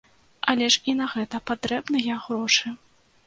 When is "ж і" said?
0.75-0.95